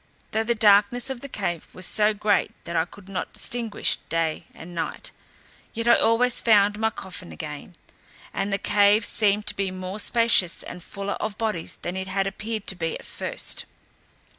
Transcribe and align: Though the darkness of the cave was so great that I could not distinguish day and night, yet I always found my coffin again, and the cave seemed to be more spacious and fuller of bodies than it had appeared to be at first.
Though 0.31 0.43
the 0.43 0.55
darkness 0.55 1.11
of 1.11 1.21
the 1.21 1.29
cave 1.29 1.67
was 1.73 1.85
so 1.85 2.11
great 2.11 2.49
that 2.63 2.75
I 2.75 2.85
could 2.85 3.07
not 3.07 3.33
distinguish 3.33 3.97
day 4.09 4.47
and 4.51 4.73
night, 4.73 5.11
yet 5.75 5.87
I 5.87 5.93
always 5.93 6.39
found 6.39 6.79
my 6.79 6.89
coffin 6.89 7.31
again, 7.31 7.75
and 8.33 8.51
the 8.51 8.57
cave 8.57 9.05
seemed 9.05 9.45
to 9.45 9.55
be 9.55 9.69
more 9.69 9.99
spacious 9.99 10.63
and 10.63 10.83
fuller 10.83 11.17
of 11.21 11.37
bodies 11.37 11.75
than 11.83 11.95
it 11.95 12.07
had 12.07 12.25
appeared 12.25 12.65
to 12.65 12.75
be 12.75 12.95
at 12.97 13.05
first. 13.05 13.65